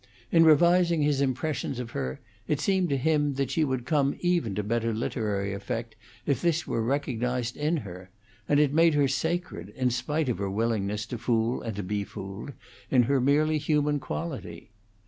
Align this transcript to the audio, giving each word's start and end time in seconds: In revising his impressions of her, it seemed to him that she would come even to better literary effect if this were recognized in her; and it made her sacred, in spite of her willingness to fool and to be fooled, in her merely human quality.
In 0.31 0.43
revising 0.43 1.03
his 1.03 1.21
impressions 1.21 1.77
of 1.77 1.91
her, 1.91 2.19
it 2.47 2.59
seemed 2.59 2.89
to 2.89 2.97
him 2.97 3.35
that 3.35 3.51
she 3.51 3.63
would 3.63 3.85
come 3.85 4.17
even 4.19 4.55
to 4.55 4.63
better 4.63 4.95
literary 4.95 5.53
effect 5.53 5.95
if 6.25 6.41
this 6.41 6.65
were 6.65 6.81
recognized 6.81 7.55
in 7.55 7.77
her; 7.77 8.09
and 8.49 8.59
it 8.59 8.73
made 8.73 8.95
her 8.95 9.07
sacred, 9.07 9.69
in 9.75 9.91
spite 9.91 10.27
of 10.27 10.39
her 10.39 10.49
willingness 10.49 11.05
to 11.05 11.19
fool 11.19 11.61
and 11.61 11.75
to 11.75 11.83
be 11.83 12.03
fooled, 12.03 12.53
in 12.89 13.03
her 13.03 13.21
merely 13.21 13.59
human 13.59 13.99
quality. 13.99 14.71